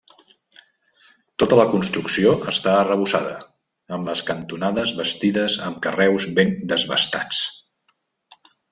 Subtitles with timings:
[1.43, 3.37] Tota la construcció està arrebossada,
[3.99, 7.47] amb les cantonades bastides amb carreus ben desbastats.